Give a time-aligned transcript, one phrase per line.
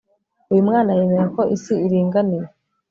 [0.51, 2.45] Uyu mwana yemera ko isi iringaniye